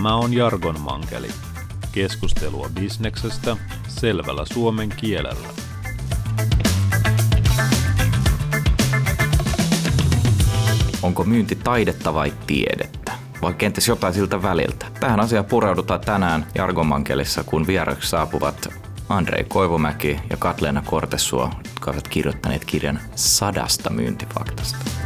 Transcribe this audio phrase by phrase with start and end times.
[0.00, 1.28] Tämä on Jargon Mankeli.
[1.92, 3.56] Keskustelua bisneksestä
[3.88, 5.48] selvällä suomen kielellä.
[11.02, 13.12] Onko myynti taidetta vai tiedettä?
[13.42, 14.86] Vai kenties jotain siltä väliltä?
[15.00, 18.68] Tähän asiaan pureudutaan tänään Jargon Mankelissa, kun vieraksi saapuvat
[19.08, 24.99] Andrei Koivumäki ja Katleena Kortesuo, jotka ovat kirjoittaneet kirjan sadasta myyntifaktasta.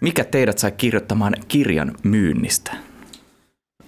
[0.00, 2.72] Mikä teidät sai kirjoittamaan kirjan myynnistä?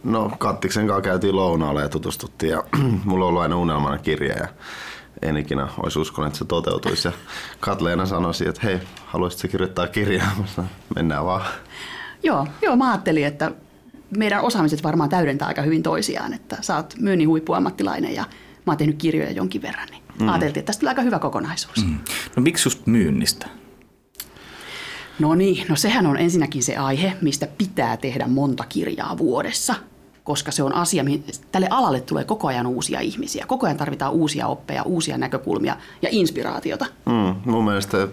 [0.04, 2.64] No Kattiksen kanssa käytiin lounaalle ja tutustuttiin ja
[3.04, 4.48] mulla on ollut aina unelmana kirja ja
[5.22, 7.08] en ikinä olisi uskonut, että se toteutuisi.
[7.08, 7.12] Ja
[7.60, 10.30] Katleena sanoi, että hei, haluaisitko kirjoittaa kirjaa?
[10.46, 11.46] Sanoin, mennään vaan.
[12.22, 13.50] Joo, joo, mä ajattelin, että
[14.16, 18.24] meidän osaamiset varmaan täydentää aika hyvin toisiaan, että sä oot myynnin huippuammattilainen ja
[18.66, 20.28] mä oon tehnyt kirjoja jonkin verran, niin mm.
[20.28, 21.84] ajateltiin, että tästä tulee aika hyvä kokonaisuus.
[21.84, 21.98] Mm.
[22.36, 23.46] No miksi just myynnistä?
[25.18, 29.74] No niin, no sehän on ensinnäkin se aihe, mistä pitää tehdä monta kirjaa vuodessa,
[30.24, 33.44] koska se on asia, mihin tälle alalle tulee koko ajan uusia ihmisiä.
[33.46, 36.86] Koko ajan tarvitaan uusia oppeja, uusia näkökulmia ja inspiraatiota.
[37.06, 38.08] Mm, mun mielestä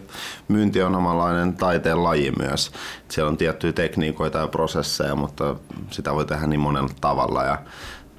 [0.48, 2.72] myynti on omanlainen taiteen laji myös.
[3.08, 5.56] Siellä on tiettyjä tekniikoita ja prosesseja, mutta
[5.92, 7.44] sitä voi tehdä niin monella tavalla.
[7.44, 7.58] Ja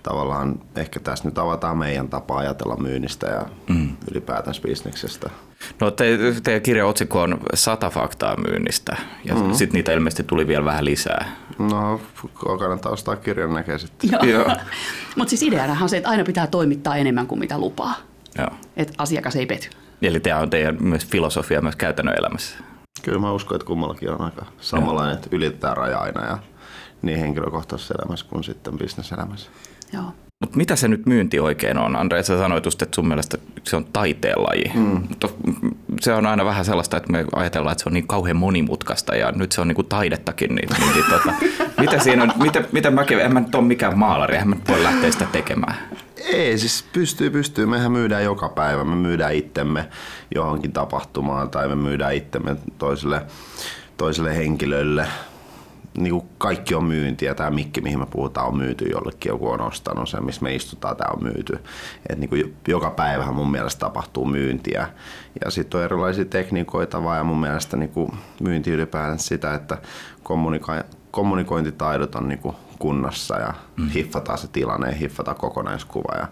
[0.09, 3.97] tavallaan ehkä tässä nyt avataan meidän tapa ajatella myynnistä ja mm.
[4.11, 5.31] ylipäätänsä bisneksestä.
[5.81, 9.55] No te, teidän kirjan otsikko on sata faktaa myynnistä ja mm-hmm.
[9.55, 11.37] sitten niitä ilmeisesti tuli vielä vähän lisää.
[11.59, 12.01] No,
[12.59, 14.11] kannattaa ostaa kirjan näkee sitten.
[14.31, 14.47] Joo.
[15.17, 17.95] Mutta siis ideanahan on se, että aina pitää toimittaa enemmän kuin mitä lupaa.
[18.39, 18.51] Joo.
[18.77, 19.69] Että asiakas ei pety.
[20.03, 22.59] Eli tämä on teidän myös filosofia myös käytännön elämässä.
[23.03, 26.39] Kyllä mä uskon, että kummallakin on aika samanlainen, että ylittää raja aina ja
[27.03, 29.51] niin henkilökohtaisessa elämässä kuin sitten bisneselämässä.
[29.93, 30.13] Joo.
[30.41, 31.97] Mutta mitä se nyt myynti oikein on?
[31.97, 34.73] Andre, sä sanoit just, että sun mielestä se on taiteenlaji.
[34.75, 35.03] Mm.
[35.09, 35.29] Mutta
[36.01, 39.33] se on aina vähän sellaista, että me ajatellaan, että se on niin kauhean monimutkaista ja
[39.33, 40.55] nyt se on niin kuin taidettakin.
[40.55, 41.33] Niin, niin, niin tota,
[41.81, 44.83] mitä siinä on, mitä, mitä mä, en mä nyt ole mikään maalari, eihän mä voi
[44.83, 45.77] lähteä sitä tekemään.
[46.33, 47.67] Ei, siis pystyy, pystyy.
[47.67, 48.85] Mehän myydään joka päivä.
[48.85, 49.89] Me myydään itsemme
[50.35, 53.23] johonkin tapahtumaan tai me myydään itsemme toiselle,
[53.97, 55.07] toiselle henkilölle
[55.97, 57.35] niin kuin kaikki on myyntiä.
[57.35, 59.31] Tämä mikki, mihin me puhutaan, on myyty jollekin.
[59.31, 61.59] Joku on ostanut sen, missä me istutaan, tämä on myyty.
[62.09, 64.89] Et niin kuin joka päivähän mun mielestä tapahtuu myyntiä.
[65.45, 69.79] Ja sitten on erilaisia tekniikoita vaan ja mun mielestä niin kuin myynti ylipäätään sitä, että
[70.23, 73.89] kommunika- kommunikointitaidot on niin kuin kunnossa ja mm.
[73.89, 76.17] hiffataan se tilanne ja hiffataan kokonaiskuva.
[76.19, 76.29] Ja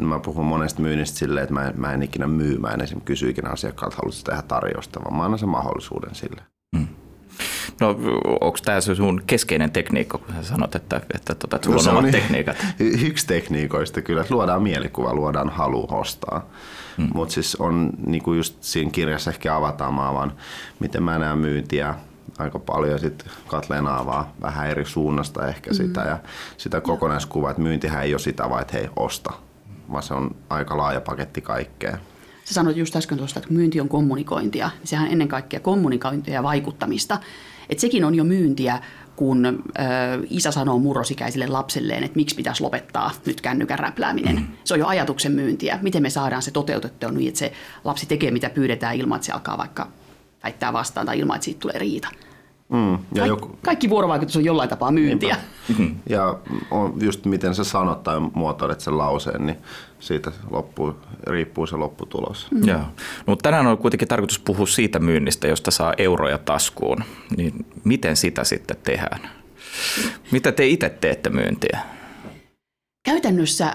[0.00, 2.58] mä puhun monesta myynnistä silleen, että mä en, mä en ikinä myy.
[2.58, 6.55] Mä en esimerkiksi kysy ikinä asiakkaalta, haluaisi tehdä tarjosta, vaan mä annan sen mahdollisuuden sille.
[7.80, 7.88] No
[8.40, 11.90] onko tämä se sun keskeinen tekniikka, kun sä sanot, että, että, tota, että sulla no,
[11.90, 12.56] on omat tekniikat?
[13.08, 16.46] Yksi tekniikoista kyllä, että luodaan mielikuva, luodaan halu ostaa.
[16.96, 17.08] Hmm.
[17.14, 20.32] Mutta siis on niin kuin just siinä kirjassa ehkä avataan vaan,
[20.80, 21.94] miten mä näen myyntiä
[22.38, 22.98] aika paljon.
[22.98, 25.76] Sitten Katleena avaa vähän eri suunnasta ehkä hmm.
[25.76, 26.18] sitä ja
[26.56, 29.32] sitä kokonaiskuvaa, että myyntihän ei ole sitä vaan, että hei osta,
[29.92, 31.98] vaan se on aika laaja paketti kaikkea.
[32.44, 34.70] Sä sanoit just äsken tuosta, että myynti on kommunikointia.
[34.84, 37.18] Sehän on ennen kaikkea kommunikointia ja vaikuttamista.
[37.68, 38.78] Et sekin on jo myyntiä,
[39.16, 39.52] kun ö,
[40.30, 44.36] isä sanoo murrosikäiselle lapselleen, että miksi pitäisi lopettaa nyt kännykän räplääminen.
[44.36, 44.46] Mm.
[44.64, 45.78] Se on jo ajatuksen myyntiä.
[45.82, 47.52] Miten me saadaan se toteutettua niin, että se
[47.84, 49.88] lapsi tekee mitä pyydetään ilman, että se alkaa vaikka
[50.44, 52.08] väittää vastaan tai ilman, että siitä tulee riita.
[52.68, 53.58] Mm, ja Kaik- joku...
[53.64, 55.36] Kaikki vuorovaikutus on jollain tapaa myyntiä.
[55.68, 55.96] Mm-hmm.
[56.08, 56.38] Ja
[56.70, 59.56] on just miten sä sanot tai muotoilet sen lauseen, niin
[60.00, 60.94] siitä loppuu,
[61.26, 62.46] riippuu se lopputulos.
[62.50, 62.68] Mm.
[62.68, 62.78] Joo.
[62.78, 62.86] No,
[63.26, 67.04] mutta tänään on kuitenkin tarkoitus puhua siitä myynnistä, josta saa euroja taskuun.
[67.36, 69.20] Niin miten sitä sitten tehdään?
[70.30, 71.80] Mitä te itse teette myyntiä?
[73.04, 73.72] Käytännössä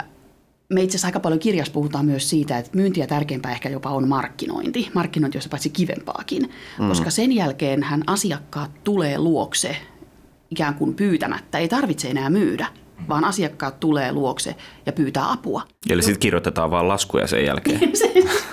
[0.72, 4.08] me itse asiassa aika paljon kirjassa puhutaan myös siitä, että myyntiä tärkeämpää ehkä jopa on
[4.08, 4.90] markkinointi.
[4.94, 6.50] Markkinointi on paitsi kivempaakin,
[6.80, 6.88] mm.
[6.88, 9.78] koska sen jälkeen hän asiakkaat tulee luokse
[10.50, 11.58] ikään kuin pyytämättä.
[11.58, 12.68] Ei tarvitse enää myydä,
[13.10, 14.56] vaan asiakkaat tulee luokse
[14.86, 15.62] ja pyytää apua.
[15.90, 17.80] Eli sitten kirjoitetaan vaan laskuja sen jälkeen.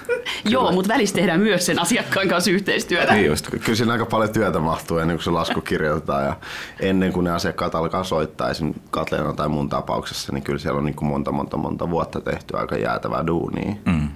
[0.44, 3.14] Joo, mutta välissä tehdään myös sen asiakkaan kanssa yhteistyötä.
[3.14, 3.50] Niin just.
[3.50, 6.36] Kyllä siinä aika paljon työtä mahtuu ennen kuin se lasku kirjoitetaan ja
[6.80, 10.84] ennen kuin ne asiakkaat alkaa soittaa, esimerkiksi Katleena tai mun tapauksessa, niin kyllä siellä on
[10.84, 13.74] niin kuin monta, monta, monta vuotta tehty aika jäätävää duunia.
[13.84, 14.08] Mm.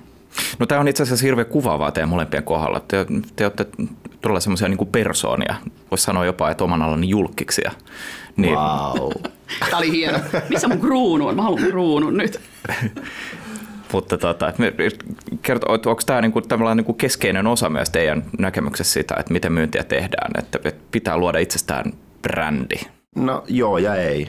[0.59, 2.81] No tämä on itse asiassa hirveän kuvaavaa teidän molempien kohdalla.
[2.81, 3.67] Te, te olette
[4.21, 5.55] todella semmoisia niin persoonia,
[5.91, 7.73] voisi sanoa jopa, että oman alani julkkiksia.
[8.37, 8.55] Niin.
[8.55, 9.11] Wow.
[9.61, 10.19] Tämä oli hieno.
[10.49, 11.37] Missä mun kruunu on?
[11.37, 12.41] Mä haluan kruunun nyt.
[13.93, 14.53] Mutta tota,
[15.43, 16.41] kertoo, että onko tämä niinku,
[16.75, 20.59] niinku keskeinen osa myös teidän näkemyksessä sitä, että miten myyntiä tehdään, että
[20.91, 21.93] pitää luoda itsestään
[22.23, 22.81] brändi?
[23.17, 24.29] No joo ja ei.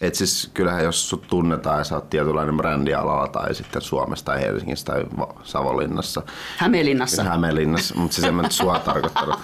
[0.00, 4.40] Et siis kyllähän jos sut tunnetaan ja sä oot tietynlainen brändialalla tai sitten Suomessa tai
[4.40, 5.04] Helsingissä tai
[5.42, 6.22] Savonlinnassa.
[6.56, 7.24] Hämeenlinnassa.
[7.24, 9.40] Hämeenlinnassa, mutta siis en mä nyt sua tarkoittanut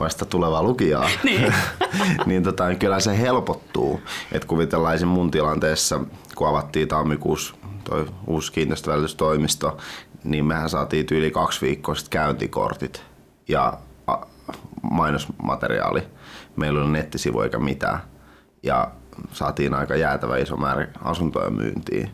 [0.00, 1.08] vasta tulevaa lukijaa.
[1.22, 1.54] Niin.
[2.26, 4.00] niin tota, kyllä se helpottuu.
[4.32, 6.00] Että kuvitellaan mun tilanteessa,
[6.34, 9.76] kun avattiin tammikuussa toi uusi kiinteistövälitystoimisto,
[10.24, 13.02] niin mehän saatiin yli kaksi viikkoa sitten käyntikortit
[13.48, 13.72] ja
[14.82, 16.02] mainosmateriaali.
[16.56, 17.98] Meillä oli nettisivu eikä mitään.
[18.62, 18.90] Ja
[19.32, 22.10] saatiin aika jäätävä iso määrä asuntoja myyntiin.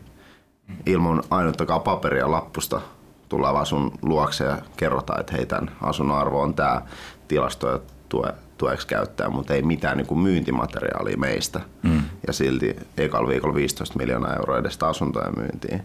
[0.85, 2.81] Ilman ainuttakaan paperia lappusta
[3.29, 6.81] tullaan vaan sun luokse ja kerrotaan, että hei, tämän asunnon arvo on tämä
[7.27, 7.79] tilasto ja
[8.09, 11.61] tue, tueksi käyttää, mutta ei mitään niin kuin myyntimateriaalia meistä.
[11.83, 12.01] Mm.
[12.27, 15.81] Ja silti ekalla viikolla 15 miljoonaa euroa edestä asuntoja myyntiin.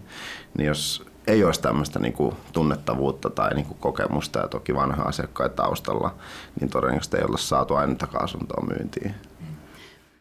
[0.58, 5.02] Niin jos ei olisi tämmöistä niin kuin tunnettavuutta tai niin kuin kokemusta ja toki vanha
[5.02, 6.14] asiakkaita taustalla,
[6.60, 9.14] niin todennäköisesti ei olla saatu ainuttakaan asuntoa myyntiin.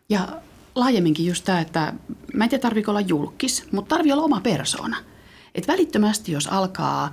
[0.10, 0.28] Ja
[0.76, 1.94] laajemminkin just tämä, että
[2.34, 4.98] mä en tiedä tarviiko olla julkis, mutta tarvii olla oma persoona.
[5.56, 7.12] Et välittömästi, jos alkaa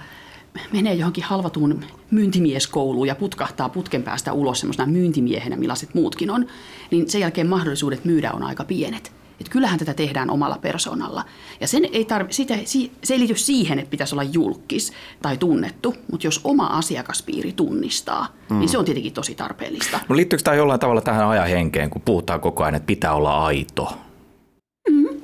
[0.72, 6.46] menee johonkin halvatuun myyntimieskouluun ja putkahtaa putken päästä ulos semmoisena myyntimiehenä, millaiset muutkin on,
[6.90, 9.12] niin sen jälkeen mahdollisuudet myydä on aika pienet.
[9.40, 11.24] Et kyllähän tätä tehdään omalla persoonalla.
[11.60, 12.54] Ja sen ei tarvi, sitä,
[13.02, 18.26] se ei liity siihen, että pitäisi olla julkis tai tunnettu, mutta jos oma asiakaspiiri tunnistaa,
[18.50, 18.58] mm.
[18.58, 20.00] niin se on tietenkin tosi tarpeellista.
[20.08, 23.44] No liittyykö tämä jollain tavalla tähän ajan henkeen, kun puhutaan koko ajan, että pitää olla
[23.44, 23.92] aito?
[24.90, 25.20] Mm,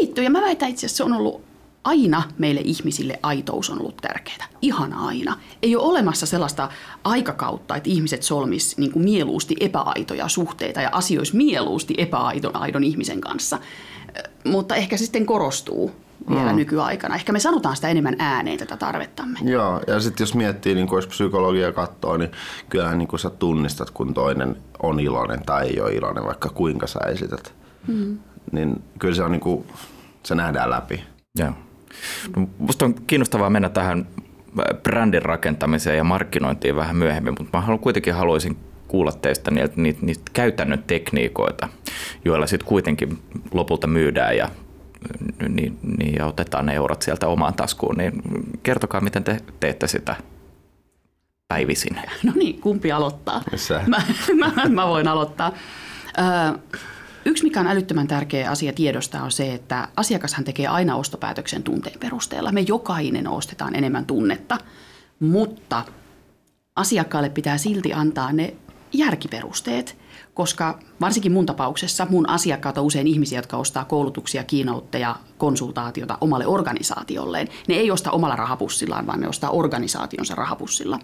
[0.00, 1.45] liittyy, ja mä väitän itse asiassa se on ollut
[1.86, 4.48] aina meille ihmisille aitous on ollut tärkeää.
[4.62, 5.36] Ihan aina.
[5.62, 6.68] Ei ole olemassa sellaista
[7.04, 13.20] aikakautta, että ihmiset solmis niin kuin mieluusti epäaitoja suhteita ja asiois mieluusti epäaidon aidon ihmisen
[13.20, 13.58] kanssa.
[14.44, 15.90] Mutta ehkä se sitten korostuu
[16.30, 16.56] vielä mm.
[16.56, 17.14] nykyaikana.
[17.14, 19.38] Ehkä me sanotaan sitä enemmän ääneen tätä tarvettamme.
[19.42, 22.30] Joo, ja sitten jos miettii, niin jos psykologia katsoo, niin
[22.68, 26.98] kyllähän niin sä tunnistat, kun toinen on iloinen tai ei ole iloinen, vaikka kuinka sä
[26.98, 27.54] esität.
[27.86, 28.18] Mm.
[28.52, 29.66] Niin kyllä se on niin kuin,
[30.22, 31.04] se nähdään läpi.
[31.38, 31.52] Joo.
[32.36, 34.06] No, musta on kiinnostavaa mennä tähän
[34.82, 38.56] brändin rakentamiseen ja markkinointiin vähän myöhemmin, mutta mä haluan, kuitenkin haluaisin
[38.88, 41.68] kuulla teistä niitä, niitä, niitä käytännön tekniikoita,
[42.24, 43.18] joilla sitten kuitenkin
[43.54, 44.48] lopulta myydään ja,
[45.48, 47.96] niin, niin, ja otetaan ne eurot sieltä omaan taskuun.
[47.96, 48.12] Niin
[48.62, 50.16] kertokaa, miten te teette sitä
[51.48, 51.96] päivisin.
[52.24, 53.42] No niin, kumpi aloittaa?
[53.86, 54.02] Mä,
[54.54, 55.52] mä, mä voin aloittaa.
[56.18, 56.58] Ö,
[57.26, 61.98] Yksi, mikä on älyttömän tärkeä asia tiedostaa, on se, että asiakashan tekee aina ostopäätöksen tunteen
[61.98, 62.52] perusteella.
[62.52, 64.58] Me jokainen ostetaan enemmän tunnetta,
[65.20, 65.84] mutta
[66.76, 68.54] asiakkaalle pitää silti antaa ne
[68.92, 69.98] järkiperusteet,
[70.34, 76.46] koska varsinkin mun tapauksessa mun asiakkaat on usein ihmisiä, jotka ostaa koulutuksia, kiinoutteja, konsultaatiota omalle
[76.46, 77.48] organisaatiolleen.
[77.68, 80.98] Ne ei osta omalla rahapussillaan, vaan ne ostaa organisaationsa rahapussilla.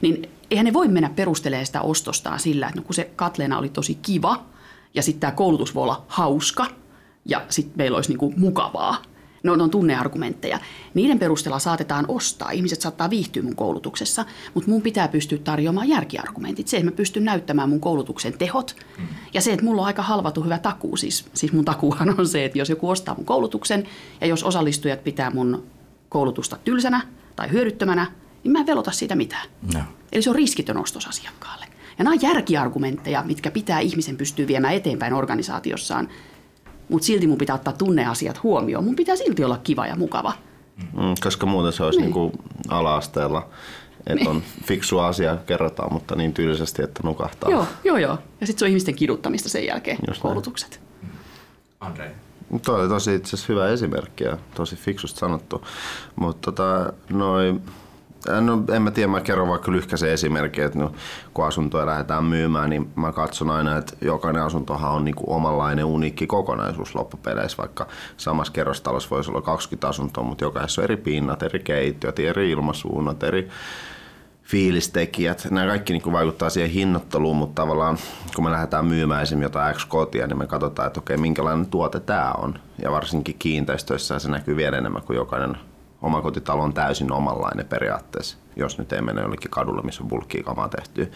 [0.00, 3.68] Niin eihän ne voi mennä perustelemaan sitä ostostaan sillä, että no kun se Katleena oli
[3.68, 4.42] tosi kiva–
[4.94, 6.66] ja sitten tämä koulutus voi olla hauska
[7.24, 9.02] ja sitten meillä olisi niinku mukavaa.
[9.42, 10.58] Ne on, ne on tunneargumentteja.
[10.94, 12.50] Niiden perusteella saatetaan ostaa.
[12.50, 14.24] Ihmiset saattaa viihtyä mun koulutuksessa,
[14.54, 16.68] mutta mun pitää pystyä tarjoamaan järkiargumentit.
[16.68, 19.06] Se, että mä pystyn näyttämään mun koulutuksen tehot mm.
[19.34, 20.96] ja se, että mulla on aika halvatu hyvä takuu.
[20.96, 23.84] Siis, siis mun takuuhan on se, että jos joku ostaa mun koulutuksen
[24.20, 25.66] ja jos osallistujat pitää mun
[26.08, 27.00] koulutusta tylsänä
[27.36, 28.06] tai hyödyttömänä,
[28.44, 29.48] niin mä en velota siitä mitään.
[29.74, 29.80] No.
[30.12, 31.66] Eli se on riskitön ostos asiakkaalle.
[31.98, 36.08] Ja nämä on järkiargumentteja, mitkä pitää ihmisen pystyä viemään eteenpäin organisaatiossaan.
[36.88, 38.84] Mutta silti mun pitää ottaa tunneasiat huomioon.
[38.84, 40.32] Mun pitää silti olla kiva ja mukava.
[40.76, 42.14] Mm, koska muuten se olisi niin.
[42.14, 42.32] niin
[42.68, 43.48] ala-asteella,
[43.98, 44.28] että niin.
[44.28, 47.50] on fiksu asia, kerrotaan, mutta niin tyylisesti, että nukahtaa.
[47.50, 48.18] Joo, joo, joo.
[48.40, 50.80] Ja sitten se on ihmisten kiduttamista sen jälkeen, Just koulutukset.
[51.80, 52.14] Andre.
[52.64, 55.64] Tuo oli tosi itse hyvä esimerkki ja tosi fiksusti sanottu.
[56.16, 57.62] Mutta tota, noin
[58.40, 60.92] No en mä tiedä, mä kerron vaikka lyhkäisen esimerkin, että no,
[61.34, 66.26] kun asuntoja lähdetään myymään, niin mä katson aina, että jokainen asuntohan on niinku omanlainen uniikki
[66.26, 71.58] kokonaisuus loppupeleissä, vaikka samassa kerrostalossa voisi olla 20 asuntoa, mutta jokaisessa on eri pinnat, eri
[71.58, 73.48] keittiöt, eri ilmasuunnat, eri
[74.42, 75.46] fiilistekijät.
[75.50, 77.98] Nämä kaikki niin vaikuttaa siihen hinnoitteluun, mutta tavallaan
[78.34, 82.32] kun me lähdetään myymään esimerkiksi jotain X-kotia, niin me katsotaan, että okei, minkälainen tuote tämä
[82.32, 82.58] on.
[82.82, 85.56] Ja varsinkin kiinteistöissä se näkyy vielä enemmän kuin jokainen
[86.02, 91.12] omakotitalo on täysin omanlainen periaatteessa, jos nyt ei mene jollekin kadulle, missä on kamaa tehty.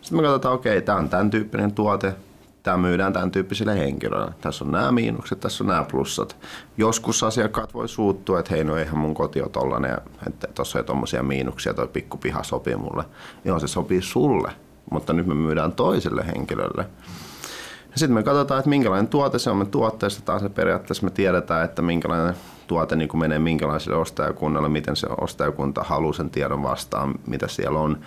[0.00, 2.14] Sitten me katsotaan, okei, okay, tämä on tämän tyyppinen tuote,
[2.62, 4.32] tämä myydään tämän tyyppisille henkilöille.
[4.40, 6.36] Tässä on nämä miinukset, tässä on nämä plussat.
[6.76, 10.84] Joskus asiakkaat voi suuttua, että hei, no eihän mun koti ole tollanen, että tuossa ei
[10.84, 13.04] tuommoisia miinuksia, toi pikkupiha sopii mulle.
[13.44, 14.52] Joo, se sopii sulle,
[14.90, 16.86] mutta nyt me myydään toiselle henkilölle.
[17.94, 19.56] Sitten me katsotaan, että minkälainen tuote se on.
[19.56, 22.34] Me tuotteesta se periaatteessa me tiedetään, että minkälainen
[22.66, 28.00] tuote niin menee minkälaiselle ostajakunnalle, miten se ostajakunta haluaa sen tiedon vastaan, mitä siellä on.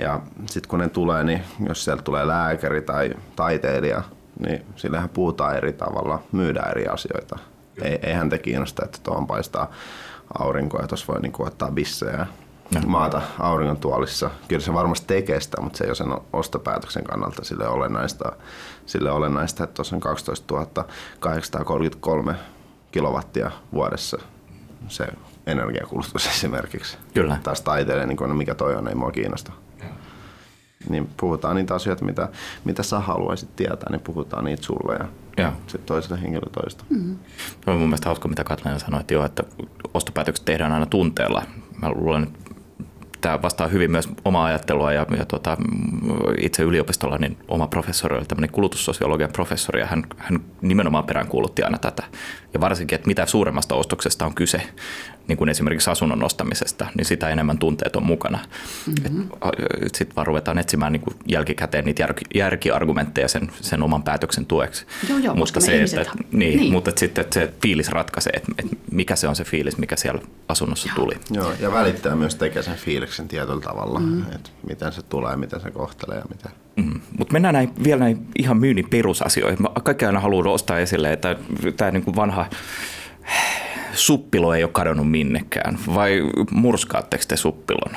[0.00, 4.02] Ja sitten kun ne tulee, niin jos sieltä tulee lääkäri tai taiteilija,
[4.46, 7.38] niin sillähän puhutaan eri tavalla, myydään eri asioita.
[7.82, 9.70] Ei, eihän te kiinnosta, että tuohon paistaa
[10.38, 12.26] aurinkoa ja tuossa voi niinku ottaa bissejä
[12.70, 14.30] ja maata auringon tuolissa.
[14.48, 18.32] Kyllä se varmasti tekee sitä, mutta se ei ole sen ostopäätöksen kannalta sille olennaista,
[18.86, 20.66] sille olennaista että tuossa on 12
[21.20, 22.34] 833
[22.96, 24.18] kilowattia vuodessa
[24.88, 25.06] se
[25.46, 26.98] energiakulutus esimerkiksi.
[27.14, 27.38] Kyllä.
[27.42, 29.52] Taas taiteilijan, niin no mikä toi on, ei mua kiinnosta.
[30.88, 32.28] Niin puhutaan niitä asioita, mitä,
[32.64, 35.52] mitä sä haluaisit tietää, niin puhutaan niitä sulle ja Joo.
[35.66, 36.84] sitten toiselle henkilölle toista.
[36.90, 37.18] Mm-hmm.
[37.66, 39.42] On mun mielestä hauska, mitä Katleena sanoi, että, joo, että
[39.94, 41.42] ostopäätökset tehdään aina tunteella.
[41.82, 42.45] Mä luulen, että
[43.20, 45.56] tämä vastaa hyvin myös omaa ajattelua ja, ja tota,
[46.40, 51.78] itse yliopistolla niin oma professori oli tämmöinen kulutussosiologian professori ja hän, hän nimenomaan peräänkuulutti aina
[51.78, 52.02] tätä.
[52.54, 54.62] Ja varsinkin, että mitä suuremmasta ostoksesta on kyse,
[55.28, 58.38] niin kuin esimerkiksi asunnon ostamisesta, niin sitä enemmän tunteet on mukana.
[58.86, 59.28] Mm-hmm.
[59.94, 64.86] Sitten vaan ruvetaan etsimään niin kuin jälkikäteen niitä jär, järkiargumentteja sen, sen oman päätöksen tueksi.
[65.08, 66.72] Joo, joo, mutta se, että, niin, niin.
[66.72, 70.22] mutta sitten että se fiilis ratkaisee, että, että mikä se on se fiilis, mikä siellä
[70.48, 70.96] asunnossa joo.
[70.96, 71.14] tuli.
[71.30, 74.22] Joo, ja välittää myös tekee sen fiiliksen tietyllä tavalla, mm.
[74.34, 76.50] että miten se tulee, miten se kohtelee ja miten.
[76.76, 77.00] Mm.
[77.18, 79.62] Mutta mennään näin, vielä näin ihan myynnin perusasioihin.
[79.62, 81.36] Mä kaikki aina haluan ostaa esille, että
[81.76, 82.46] tämä niin vanha
[83.92, 87.96] suppilo ei ole kadonnut minnekään, vai murskaatteko te suppilon?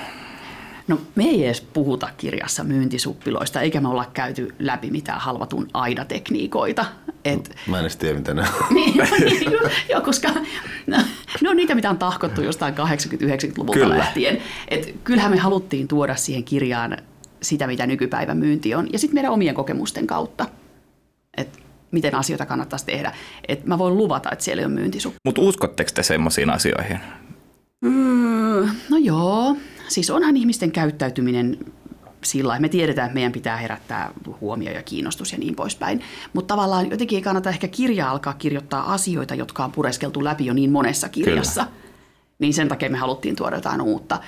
[0.88, 6.86] No me ei edes puhuta kirjassa myyntisuppiloista, eikä me olla käyty läpi mitään halvatun aidatekniikoita.
[7.26, 8.48] Et, Mä en edes tiedä, mitä ne on.
[8.76, 8.94] niin,
[9.24, 9.52] niin,
[9.90, 10.30] joo, koska
[10.88, 10.98] no,
[11.42, 13.98] ne on niitä, mitä on tahkottu jostain 80-90-luvulta Kyllä.
[13.98, 14.42] lähtien.
[14.68, 16.98] Et kyllähän me haluttiin tuoda siihen kirjaan
[17.42, 20.46] sitä, mitä nykypäivän myynti on, ja sitten meidän omien kokemusten kautta.
[21.38, 21.60] Et
[21.92, 23.14] miten asioita kannattaisi tehdä.
[23.48, 25.18] Et mä voin luvata, että siellä ei ole myyntisuppi.
[25.26, 27.00] Mutta uskotteko te semmoisiin asioihin?
[27.82, 29.58] Mm, no joo.
[29.88, 31.58] Siis onhan ihmisten käyttäytyminen
[32.24, 36.02] sillä me tiedetään, että meidän pitää herättää huomio ja kiinnostus ja niin poispäin.
[36.34, 40.54] Mutta tavallaan jotenkin ei kannata ehkä kirjaa alkaa kirjoittaa asioita, jotka on pureskeltu läpi jo
[40.54, 41.66] niin monessa kirjassa.
[41.66, 41.89] Kyllä.
[42.40, 44.20] Niin sen takia me haluttiin tuoda jotain uutta.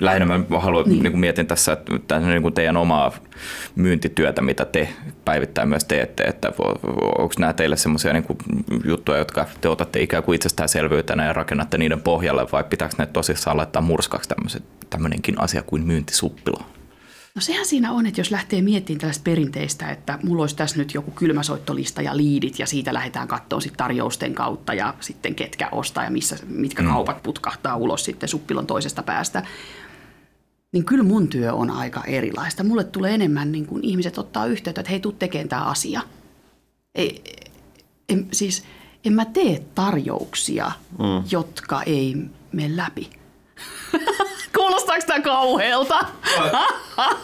[0.00, 1.02] Lähinnä mä haluan, niin.
[1.02, 3.12] Niin mietin tässä että niin kuin teidän omaa
[3.74, 4.88] myyntityötä, mitä te
[5.24, 6.52] päivittäin myös teette, että
[7.18, 8.24] onko nämä teille semmoisia niin
[8.84, 13.56] juttuja, jotka te otatte ikään kuin itsestäänselvyytenä ja rakennatte niiden pohjalle, vai pitääkö ne tosissaan
[13.56, 14.28] laittaa murskaksi
[14.90, 16.58] tämmöinenkin asia kuin myyntisuppilo?
[17.34, 20.94] No sehän siinä on, että jos lähtee miettimään tällaista perinteistä, että mulla olisi tässä nyt
[20.94, 26.04] joku kylmäsoittolista ja liidit ja siitä lähdetään katsomaan sitten tarjousten kautta ja sitten ketkä ostaa
[26.04, 26.88] ja missä, mitkä mm.
[26.88, 29.46] kaupat putkahtaa ulos sitten suppilon toisesta päästä.
[30.72, 32.64] Niin kyllä mun työ on aika erilaista.
[32.64, 36.00] Mulle tulee enemmän niin kuin ihmiset ottaa yhteyttä, että hei, tuu tekemään tämä asia.
[36.94, 37.24] Ei,
[38.08, 38.64] en, siis
[39.04, 41.24] en mä tee tarjouksia, mm.
[41.30, 42.16] jotka ei
[42.52, 43.21] mene läpi.
[44.92, 45.98] Kuulostaako tämä kauhealta?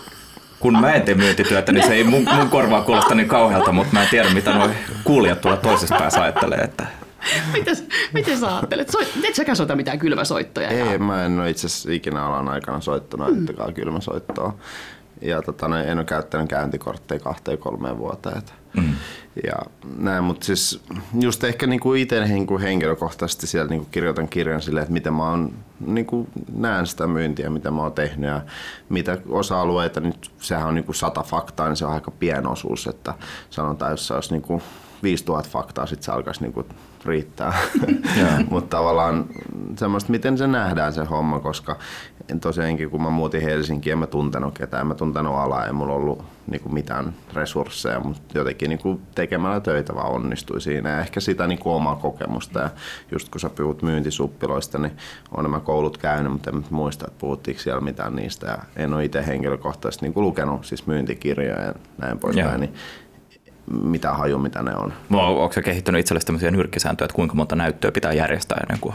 [0.61, 3.93] Kun mä en tee myyntityötä, niin se ei mun, mun korvaan kuulosta niin kauhealta, mutta
[3.93, 4.69] mä en tiedä, mitä nuo
[5.05, 6.59] kuulijat tuolla toisessa päässä ajattelee.
[6.59, 6.87] Että...
[7.53, 8.89] Mites, miten sä ajattelet?
[8.89, 10.69] Soit, et säkään soita mitään kylmäsoittoja?
[10.69, 10.99] Ei, ja...
[10.99, 13.75] mä en ole itse asiassa ikinä alan aikana soittanut mm.
[13.75, 14.55] kylmäsoittoa.
[15.23, 18.43] Ja tota, en ole käyttänyt käyntikortteja kahteen kolmeen vuoteen.
[18.77, 18.95] Mm.
[19.47, 19.57] Ja
[19.97, 20.83] näin, mutta siis
[21.21, 25.53] just ehkä niinku itse niinku henkilökohtaisesti siellä niinku kirjoitan kirjan silleen, että miten mä oon,
[25.81, 28.41] niinku näen sitä myyntiä, mitä mä oon tehnyt ja
[28.89, 33.15] mitä osa-alueita, nyt sehän on niinku sata faktaa, niin se on aika pieni osuus, että
[33.51, 34.63] sanotaan, jos se olisi niinku
[35.03, 36.67] 5000 faktaa, sitten se alkaisi niinku
[37.09, 37.53] riittää.
[38.51, 39.27] Mutta tavallaan
[39.77, 41.79] semmoista, miten se nähdään se homma, koska
[42.41, 45.95] tosiaankin kun mä muutin Helsinkiin, en mä tuntenut ketään, en mä tuntenut alaa, ei mulla
[45.95, 51.47] ollut niinku mitään resursseja, mutta jotenkin niinku tekemällä töitä vaan onnistui siinä ja ehkä sitä
[51.47, 52.61] niinku omaa kokemusta.
[52.61, 52.71] Ja
[53.13, 54.93] just kun sä puhut myyntisuppiloista, niin
[55.37, 58.47] on nämä koulut käynyt, mutta en muista, että puhuttiinko siellä mitään niistä.
[58.47, 62.61] Ja en ole itse henkilökohtaisesti niinku lukenut siis myyntikirjoja ja näin poispäin.
[62.61, 62.75] Niin
[63.71, 64.93] mitä haju, mitä ne on.
[65.13, 68.95] Onko se kehittänyt itsellesi tämmöisiä nyrkkisääntöjä, että kuinka monta näyttöä pitää järjestää ennen kuin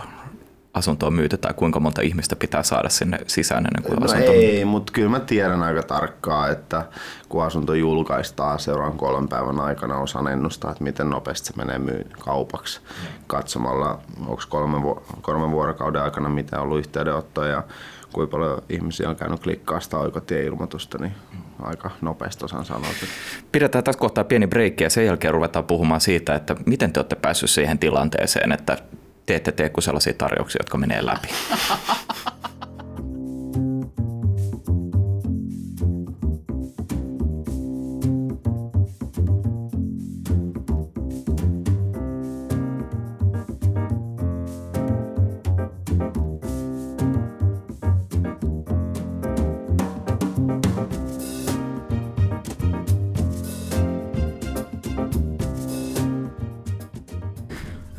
[0.74, 4.32] asunto on myyty tai kuinka monta ihmistä pitää saada sinne sisään ennen kuin no asunto
[4.32, 6.86] ei, mutta kyllä mä tiedän aika tarkkaa, että
[7.30, 12.08] kun asunto julkaistaan seuraavan kolmen päivän aikana, osaan ennustaa, että miten nopeasti se menee myy
[12.20, 12.82] kaupaksi
[13.28, 17.64] katsomalla, onko kolmen, vu- kolmen vuorokauden aikana mitä on ollut yhteydenottoja ja
[18.14, 21.12] kuinka paljon ihmisiä on käynyt klikkaa sitä oikotie-ilmoitusta, niin
[21.66, 22.90] aika nopeasti osaan sanoa.
[23.52, 27.16] Pidetään tässä kohtaa pieni breikki ja sen jälkeen ruvetaan puhumaan siitä, että miten te olette
[27.16, 28.78] päässeet siihen tilanteeseen, että
[29.26, 31.28] te ette tee kuin sellaisia tarjouksia, jotka menee läpi.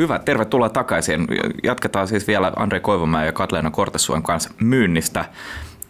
[0.05, 1.27] Hyvä, tervetuloa takaisin.
[1.63, 5.25] Jatketaan siis vielä Andre Koivumäen ja Katleena Kortesuon kanssa myynnistä.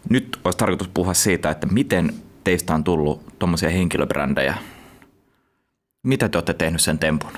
[0.09, 4.57] Nyt olisi tarkoitus puhua siitä, että miten teistä on tullut tuommoisia henkilöbrändejä.
[6.03, 7.31] Mitä te olette tehnyt sen tempun?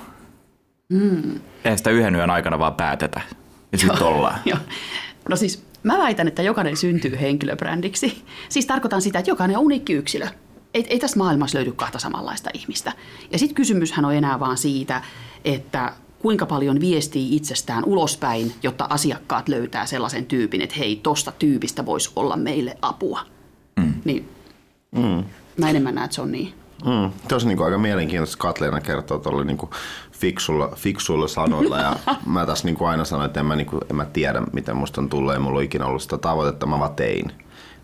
[0.89, 1.39] Mm.
[1.63, 3.22] Eihän sitä yhden yön aikana vaan päätetä
[3.72, 4.39] ja sitten ollaan.
[4.46, 4.60] Joo.
[5.29, 8.24] No siis mä väitän, että jokainen syntyy henkilöbrändiksi.
[8.50, 10.27] Siis tarkoitan sitä, että jokainen on uniikki yksilö.
[10.74, 12.91] Ei, ei tässä maailmassa löydy kahta samanlaista ihmistä.
[13.31, 15.01] Ja sitten kysymyshän on enää vaan siitä,
[15.46, 21.86] että kuinka paljon viestii itsestään ulospäin, jotta asiakkaat löytää sellaisen tyypin, että hei, tosta tyypistä
[21.86, 23.20] voisi olla meille apua.
[23.80, 23.94] Mm.
[24.06, 24.30] Niin
[24.92, 25.24] mm.
[25.58, 26.54] mä enemmän näen, että se on niin.
[26.86, 27.12] Mm.
[27.28, 29.58] Tosi niin aika mielenkiintoista Katleena kertoo tuolla niin
[30.12, 31.96] fiksulla, fiksuilla sanoilla ja
[32.26, 35.02] mä tässä niin aina sanoin, että en mä, niin kuin, en mä tiedä miten musta
[35.02, 37.32] on tullut, ei mulla ole ikinä ollut sitä tavoitetta, mä vaan tein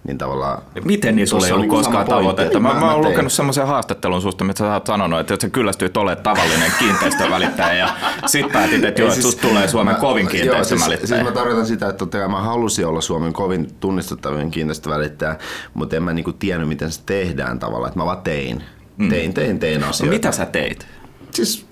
[0.08, 0.62] niin tavallaan...
[0.86, 2.60] Miten niin sulla ei ollut koskaan tavoitetta?
[2.60, 5.98] Mä, mä, mä oon lukenut semmoisen haastattelun susta, mitä sä oot sanonut, että sä kyllästyit
[5.98, 7.90] olemaan tavallinen kiinteistövälittäjä ja
[8.26, 10.98] sit päätit, että joo, siis, susta tulee Suomen mä, kovin kiinteistövälittäjä.
[10.98, 15.36] Siis, siis mä tarkoitan sitä, että totta kai mä halusin olla Suomen kovin tunnistettavien kiinteistövälittäjä,
[15.74, 18.64] mutta en mä niinku tiennyt, miten se tehdään tavallaan, että mä vaan tein.
[18.98, 19.10] Mm.
[19.10, 20.12] Tein, tein, tein no asioita.
[20.12, 20.88] No, mitä sä teit?
[21.32, 21.66] Siis,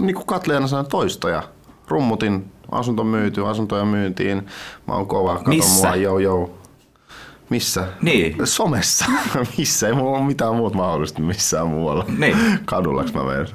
[0.00, 1.42] niin kuin Katleena sanoi, toistoja.
[1.88, 4.46] Rummutin, asunto myyty, asuntoja myyntiin.
[4.88, 5.86] Mä oon kova, kato Missä?
[5.86, 6.59] mua, joo joo.
[7.50, 7.86] Missä?
[8.02, 8.36] Niin.
[8.44, 9.04] Somessa.
[9.58, 9.88] Missä?
[9.88, 12.04] Ei mulla ole mitään muuta mahdollista missään muualla.
[12.18, 12.36] Niin.
[12.64, 13.46] Kadullaks mä menen?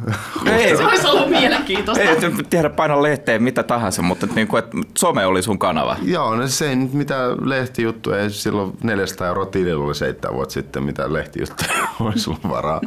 [0.45, 2.03] Ei, se olisi ollut mielenkiintoista.
[2.03, 5.97] Ei tiedä paina lehteen mitä tahansa, mutta niin kuin, että some oli sun kanava.
[6.03, 10.53] Joo, no se ei nyt mitään lehtijuttu, ei silloin 400 euroa tilillä oli seitsemän vuotta
[10.53, 11.63] sitten, mitä lehtijuttu
[11.99, 12.81] olisi ollut varaa.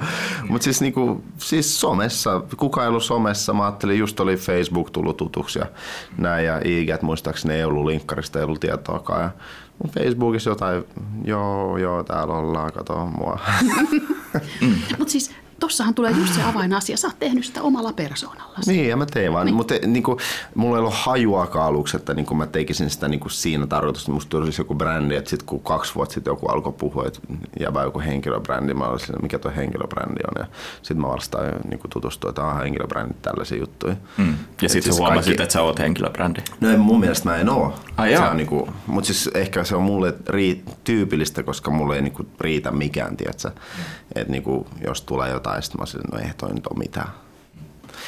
[0.49, 5.17] Mutta siis, niinku, siis somessa, kuka ei ollut somessa, mä ajattelin, just oli Facebook tullut
[5.17, 5.67] tutuksi ja
[6.19, 9.23] näin, ja IG, muistaakseni ei ollut linkkarista, ei ollut tietoakaan.
[9.23, 9.31] Ja
[9.87, 10.85] Facebookissa jotain,
[11.25, 13.39] joo, joo, täällä ollaan, kato mua.
[14.61, 14.75] mm.
[14.99, 16.97] Mutta siis tossahan tulee just se avainasia.
[16.97, 18.59] Sä oot tehnyt sitä omalla persoonalla.
[18.67, 19.47] Niin, ja mä tein vaan.
[19.47, 19.55] Niin.
[19.55, 20.19] Mutta niin kuin,
[20.55, 24.13] mulla ei ollut hajuakaan aluksi, että niin kuin mä tekisin sitä niin kuin siinä tarkoitusta.
[24.13, 27.21] Musta tuli siis joku brändi, että sitten kun kaksi vuotta sitten joku alkoi puhua, että
[27.61, 30.43] jäbä joku henkilöbrändi, mä olisin, mikä tuo henkilöbrändi on.
[30.43, 30.47] Ja
[30.83, 33.97] sitten mä vasta niin kuin tutustuin, että on henkilöbrändi, tällaisia juttuja.
[34.17, 34.35] Mm.
[34.63, 35.43] Ja sitten siis huomasit, kaikki...
[35.43, 36.41] että sä oot henkilöbrändi.
[36.61, 37.75] No mun mielestä mä en oo.
[37.97, 41.97] Ai se on, niin kuin, mutta siis ehkä se on mulle rii, tyypillistä, koska mulle
[41.97, 43.51] ei niin kuin, riitä mikään, tiedätkö?
[44.15, 46.79] Että niin kuin, jos tulee jotain jotain, sitten mä olisin, no ei toi nyt ole
[46.79, 47.09] mitään.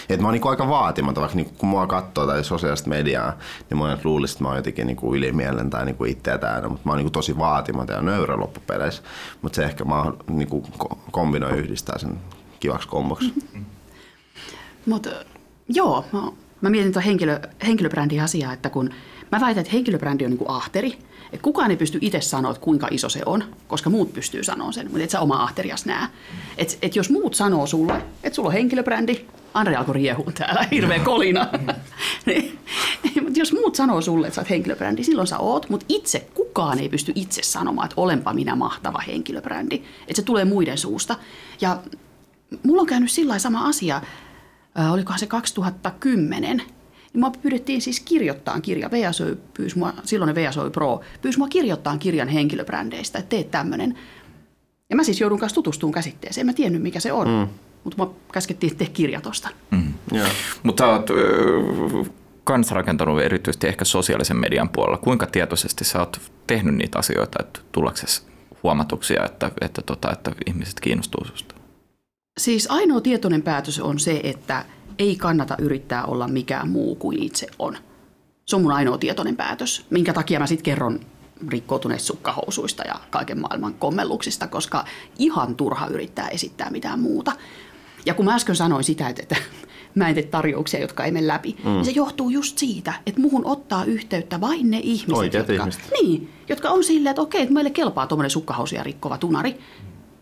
[0.09, 3.39] Et mä oon niinku aika vaatimaton, vaikka niinku, kun mua katsoo tai sosiaalista mediaa,
[3.71, 6.93] niin monet luulisi, että mä oon jotenkin niinku ylimielen tai niinku itseä täynnä, mutta mä
[6.93, 9.03] oon niinku tosi vaatimaton ja nöyrä loppupeleissä.
[9.43, 10.67] Mutta se ehkä mä niinku
[11.11, 12.19] kombinoi yhdistää sen
[12.61, 13.35] kivaksi komboksi.
[14.87, 15.11] Mutta
[15.69, 16.23] joo, mä,
[16.61, 18.91] mä mietin tuon henkilö, henkilöbrändin asiaa, että kun
[19.33, 20.99] mä väitän, että henkilöbrändi on niinku ahteri,
[21.33, 24.73] et kukaan ei pysty itse sanoa, että kuinka iso se on, koska muut pystyy sanoa
[24.73, 26.07] sen, mutta et sä oma ahterias näe.
[26.59, 30.99] Et, et jos muut sanoo sulle, että sulla on henkilöbrändi, Andre alkoi riehua täällä, hirveä
[30.99, 31.49] kolina.
[32.27, 32.59] niin,
[33.23, 36.79] mutta jos muut sanoo sulle, että sä oot henkilöbrändi, silloin sä oot, mutta itse kukaan
[36.79, 39.83] ei pysty itse sanomaan, että olenpa minä mahtava henkilöbrändi.
[40.09, 41.17] Että se tulee muiden suusta.
[41.61, 41.79] Ja
[42.63, 44.03] mulla on käynyt sillä sama asia,
[44.79, 46.63] äh, olikohan se 2010,
[47.13, 48.91] niin mua pyydettiin siis kirjoittaa kirja.
[48.91, 53.99] VSO pyysi mua, silloin VSO Pro, pyysi mua kirjoittaa kirjan henkilöbrändeistä, että teet tämmöinen.
[54.91, 56.43] Ja mä siis joudun kanssa tutustumaan käsitteeseen.
[56.43, 57.29] En mä tiennyt, mikä se on.
[57.29, 57.49] Mm.
[57.85, 59.49] Mutta mua käskettiin tehdä kirja tosta.
[59.71, 59.95] Mm.
[60.15, 60.31] Yeah.
[60.63, 62.11] Mutta sä oot äh,
[62.45, 64.99] kans rakentanut erityisesti ehkä sosiaalisen median puolella.
[64.99, 68.23] Kuinka tietoisesti sä oot tehnyt niitä asioita, että tullaksesi
[68.63, 71.55] huomatuksia, että, että, tota, että ihmiset kiinnostuu susta?
[72.41, 74.65] Siis ainoa tietoinen päätös on se, että–
[75.01, 77.77] ei kannata yrittää olla mikään muu kuin itse on.
[78.47, 81.01] Se on mun ainoa tietoinen päätös, minkä takia mä sitten kerron
[81.49, 84.85] rikkoutuneista sukkahousuista ja kaiken maailman kommelluksista, koska
[85.19, 87.33] ihan turha yrittää esittää mitään muuta.
[88.07, 89.37] Ja kun mä äsken sanoin sitä, että, että
[89.95, 91.71] mä en tee tarjouksia, jotka ei mene läpi, mm.
[91.71, 95.83] niin se johtuu just siitä, että muhun ottaa yhteyttä vain ne ihmiset, jotka, ihmiset.
[96.03, 99.59] Niin, jotka on silleen, että okei, että meille kelpaa tuommoinen sukkahousuja rikkova tunari.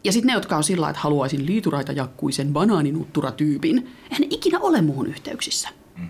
[0.04, 4.82] Ja sitten ne, jotka on sillä että haluaisin liituraita jakkuisen banaaninuttura-tyypin, eihän ne ikinä ole
[4.82, 5.68] muuhun yhteyksissä.
[5.98, 6.08] Mm.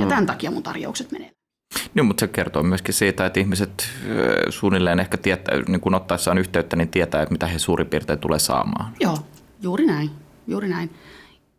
[0.00, 1.30] Ja tämän takia mun tarjoukset menee.
[1.94, 3.88] Niin, mutta se kertoo myöskin siitä, että ihmiset
[4.48, 8.38] suunnilleen ehkä tietää, niin kun ottaessaan yhteyttä, niin tietää, että mitä he suurin piirtein tulee
[8.38, 8.94] saamaan.
[9.00, 9.18] Joo,
[9.62, 10.10] juuri näin.
[10.46, 10.90] Juuri näin.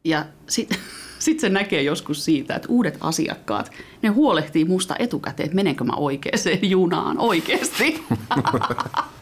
[0.04, 0.78] Ja sitten
[1.19, 3.71] sit se näkee joskus siitä, että uudet asiakkaat,
[4.02, 6.38] ne huolehtii musta etukäteen, että menenkö mä oikeaan
[6.69, 8.04] junaan oikeasti.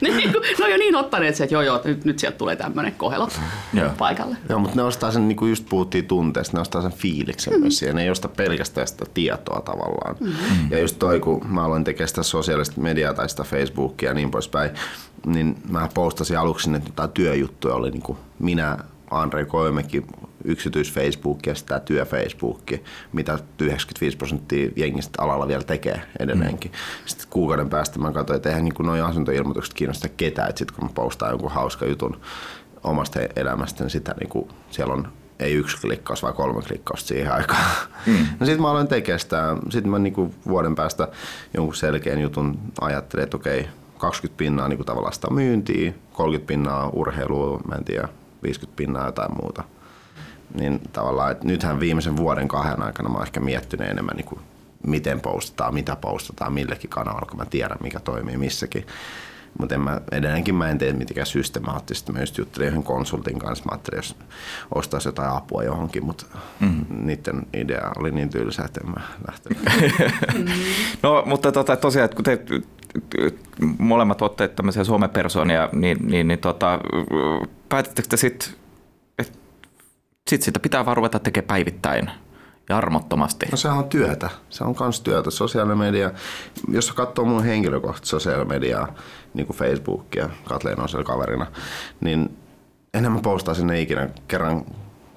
[0.00, 2.38] ne, niin kuin, ne on jo niin ottaneet se, että joo joo, nyt, nyt sieltä
[2.38, 3.28] tulee tämmöinen kohelo
[3.72, 3.90] joo.
[3.98, 4.36] paikalle.
[4.48, 7.62] Joo, mutta ne ostaa sen, niin kuin just puhuttiin tunteesta, ne ostaa sen fiiliksen mm-hmm.
[7.62, 7.96] myös siihen.
[7.96, 10.16] Ne ei osta pelkästään sitä tietoa tavallaan.
[10.20, 10.70] Mm-hmm.
[10.70, 14.30] Ja just toi, kun mä aloin tekemään sitä sosiaalista mediaa tai sitä Facebookia ja niin
[14.30, 14.70] poispäin,
[15.26, 18.78] niin mä postasin aluksi, että jotain työjuttuja oli niin kuin minä,
[19.10, 20.06] Andre Koimekin,
[20.44, 22.72] yksityis Facebook ja sitten työ Facebook,
[23.12, 26.70] mitä 95 prosenttia jengistä alalla vielä tekee edelleenkin.
[26.70, 26.76] Mm.
[27.06, 30.84] Sitten kuukauden päästä mä katsoin, että eihän niin noin asuntoilmoitukset kiinnosta ketään, että sitten kun
[30.84, 32.20] mä postaan jonkun hauska jutun
[32.84, 37.32] omasta elämästä, niin sitä niin kuin, siellä on ei yksi klikkaus, vaan kolme klikkausta siihen
[37.32, 37.64] aikaan.
[38.06, 38.26] Mm.
[38.40, 39.56] No sitten mä aloin tekemään sitä.
[39.70, 41.08] Sitten mä niinku vuoden päästä
[41.54, 47.60] jonkun selkeän jutun ajattelin, että okei, 20 pinnaa niinku tavallaan sitä myyntiä, 30 pinnaa urheilua,
[47.68, 48.08] mä en tiedä,
[48.42, 49.64] 50 pinnaa jotain muuta.
[50.54, 54.38] Niin tavallaan, että nythän viimeisen vuoden kahden aikana mä oon ehkä miettinyt enemmän niinku,
[54.86, 58.86] miten postataan, mitä postataan, millekin kanavalla, kun mä tiedän, mikä toimii missäkin.
[59.58, 62.12] Mutta mä, edelleenkin mä en tee mitenkään systemaattisesti.
[62.12, 64.16] Mä just juttelin yhden konsultin kanssa, mä ajattelin, jos
[64.74, 66.26] ostaisi jotain apua johonkin, mutta
[66.60, 67.06] mm-hmm.
[67.06, 69.58] niiden idea oli niin tylsä, että en mä lähtenyt.
[71.02, 72.38] no, mutta tota, tosiaan, että kun te
[73.78, 76.78] molemmat olette tämmöisiä somepersoonia, niin, niin, niin tota,
[77.68, 78.48] päätettekö te sitten,
[80.30, 82.10] sit sitä pitää vaan ruveta tekemään päivittäin–
[82.68, 83.46] ja armottomasti.
[83.50, 84.30] No se on työtä.
[84.50, 85.30] Se on myös työtä.
[85.30, 86.10] Sosiaalinen media,
[86.68, 88.94] jos katsoo mun henkilökohtaista sosiaalinen mediaa,
[89.34, 91.46] niin kuin Facebookia, Katleen on siellä kaverina,
[92.00, 92.36] niin
[92.94, 94.64] enemmän postaa sinne ikinä kerran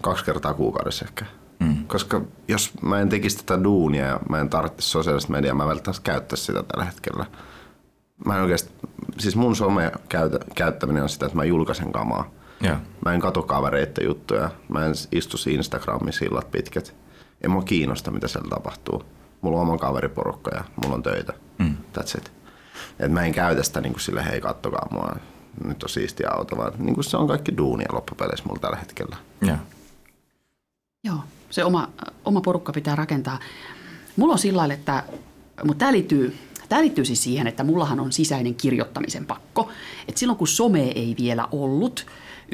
[0.02, 1.26] kaksi kertaa kuukaudessa ehkä.
[1.60, 1.88] Mm.
[1.88, 6.04] Koska jos mä en tekisi tätä duunia ja mä en tarvitsisi sosiaalista mediaa, mä välttämättä
[6.04, 7.26] käyttäisi sitä tällä hetkellä.
[8.26, 8.72] Mä en oikeasti,
[9.20, 9.92] siis mun some
[10.56, 12.32] käyttäminen on sitä, että mä julkaisen kamaa.
[12.64, 12.80] Yeah.
[13.06, 14.50] Mä en katso kavereiden juttuja.
[14.70, 16.96] Mä en istu Instagramissa illat pitkät
[17.42, 19.04] ei mua kiinnosta, mitä siellä tapahtuu.
[19.42, 21.34] Mulla on oma kaveriporukka ja mulla on töitä.
[21.58, 21.78] Mm.
[21.98, 22.32] That's it.
[23.00, 25.16] Et mä en käytä sitä niin kuin sille, hei kattokaa mua,
[25.64, 29.18] nyt on siisti auto, vaan niin kuin se on kaikki duunia loppupeleissä mulla tällä hetkellä.
[29.46, 29.60] Yeah.
[31.04, 31.90] Joo, se oma,
[32.26, 33.40] oma porukka pitää rakentaa.
[34.16, 35.04] Mulla on sillä lailla, että,
[35.64, 36.38] mutta tämä liittyy,
[36.70, 39.70] tämä liittyy siis siihen, että mullahan on sisäinen kirjoittamisen pakko.
[40.08, 42.06] Et silloin kun some ei vielä ollut,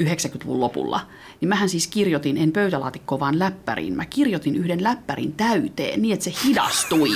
[0.02, 1.00] 90-luvun lopulla,
[1.40, 3.96] niin mähän siis kirjoitin, en pöytälaatikkoon, vaan läppäriin.
[3.96, 7.08] Mä kirjoitin yhden läppärin täyteen niin, että se hidastui.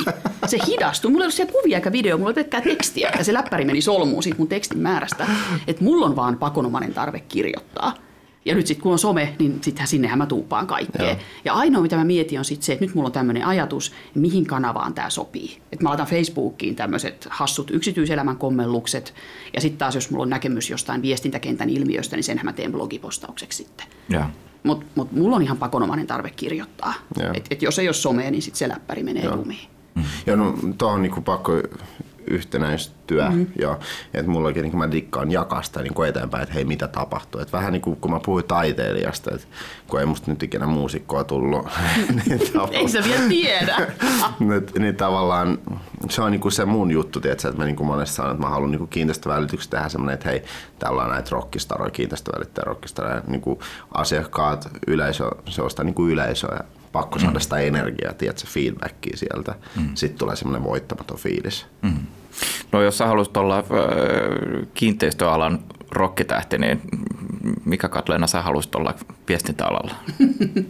[0.47, 1.11] Se hidastui.
[1.11, 3.11] Mulla ei ollut siellä kuvia eikä video, mulla oli pelkkää tekstiä.
[3.19, 5.27] Ja se läppäri meni solmuun siitä mun tekstin määrästä.
[5.67, 7.95] Että mulla on vaan pakonomainen tarve kirjoittaa.
[8.49, 11.07] Ja nyt sitten kun on some, niin sittenhän sinnehän mä tuuppaan kaikkea.
[11.07, 11.17] Joo.
[11.45, 14.47] Ja ainoa mitä mä mietin on sitten se, että nyt mulla on tämmöinen ajatus, mihin
[14.47, 15.59] kanavaan tämä sopii.
[15.73, 19.15] Että mä laitan Facebookiin tämmöiset hassut yksityiselämän kommellukset.
[19.55, 23.57] Ja sitten taas jos mulla on näkemys jostain viestintäkentän ilmiöstä, niin senhän mä teen blogipostaukseksi
[23.57, 23.87] sitten.
[24.63, 26.95] Mutta mut mulla on ihan pakonomainen tarve kirjoittaa.
[27.35, 29.37] Että et jos ei ole somea, niin sitten se läppäri menee Joo.
[29.37, 29.69] lumiin.
[29.95, 30.05] Mm.
[30.27, 31.53] Ja no, tuohon on niinku pakko
[32.31, 33.29] yhtenäistyä.
[33.29, 33.47] Mm-hmm.
[33.59, 33.79] Ja,
[34.15, 37.41] että mullakin niin mä dikkaan jakaa sitä niin eteenpäin, että hei mitä tapahtuu.
[37.41, 39.47] Että vähän niin kuin kun mä puhuin taiteilijasta, että
[39.89, 41.67] kun ei musta nyt ikinä muusikkoa tullut.
[42.27, 42.41] niin
[42.73, 43.77] ei se vielä tiedä.
[44.39, 45.59] niin, niin tavallaan
[46.11, 48.47] se on niin kuin se mun juttu, tiedätkö, että mä niin kuin monesti sanon, että
[48.47, 50.45] mä haluan niin kiinteistövälityksestä tehdä semmoinen, että hei,
[50.79, 53.59] täällä on näitä rockistaroja, kiinteistövälittäjä rockistaroja, niin kuin
[53.95, 57.41] asiakkaat, yleisö, se on sitä niin kuin yleisöä pakko saada mm.
[57.41, 59.55] sitä energiaa, tiedätkö, feedbackia sieltä.
[59.77, 59.91] Mm.
[59.95, 61.67] Sitten tulee semmoinen voittamaton fiilis.
[61.83, 62.07] Mm.
[62.73, 63.65] No jos sä haluaisit olla äh,
[64.75, 65.59] kiinteistöalan
[65.91, 66.81] rokkitähti, niin
[67.65, 68.95] mikä Katleena sä haluaisit olla
[69.29, 69.95] viestintäalalla?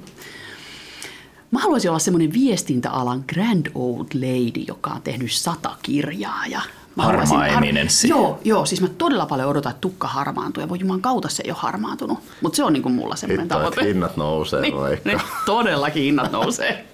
[1.50, 6.60] Mä haluaisin olla semmoinen viestintäalan grand old lady, joka on tehnyt sata kirjaa ja
[6.96, 8.08] Harmaa eminenssi.
[8.08, 11.42] Joo, joo, siis mä todella paljon odotan, että tukka harmaantuu ja voi juman kautta se
[11.42, 12.18] ei ole harmaantunut.
[12.40, 13.84] Mutta se on niin kuin mulla semmoinen tavoite.
[13.84, 15.08] hinnat nousee niin, vaikka.
[15.08, 16.86] Niin, todellakin hinnat nousee.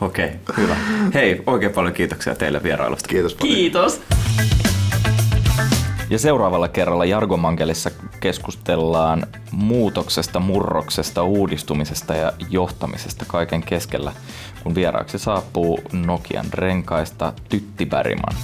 [0.00, 0.76] Okei, okay, hyvä.
[1.14, 3.08] Hei, oikein paljon kiitoksia teille vierailusta.
[3.08, 3.56] Kiitos paljon.
[3.56, 4.00] Kiitos.
[6.10, 14.12] Ja seuraavalla kerralla Jargomankelissa keskustellaan muutoksesta, murroksesta, uudistumisesta ja johtamisesta kaiken keskellä,
[14.62, 18.34] kun vieraaksi saapuu Nokian renkaista Tytti Bäriman.